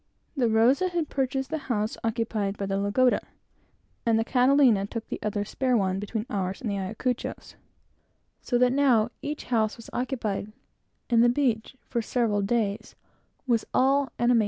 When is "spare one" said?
5.45-5.99